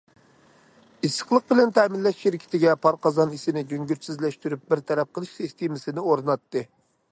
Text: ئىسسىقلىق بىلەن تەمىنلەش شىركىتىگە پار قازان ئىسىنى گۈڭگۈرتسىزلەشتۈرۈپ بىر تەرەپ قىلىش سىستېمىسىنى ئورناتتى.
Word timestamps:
ئىسسىقلىق 1.07 1.45
بىلەن 1.51 1.73
تەمىنلەش 1.75 2.17
شىركىتىگە 2.23 2.73
پار 2.87 2.97
قازان 3.05 3.37
ئىسىنى 3.37 3.63
گۈڭگۈرتسىزلەشتۈرۈپ 3.73 4.63
بىر 4.73 4.81
تەرەپ 4.91 5.15
قىلىش 5.19 5.37
سىستېمىسىنى 5.37 6.07
ئورناتتى. 6.09 6.69